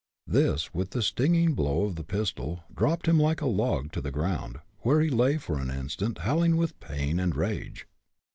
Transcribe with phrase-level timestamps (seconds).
[0.25, 4.09] This, with the stinging blow of the pistol, dropped him like a log to the
[4.09, 7.85] ground, where he lay for an instant, howling with pain and rage.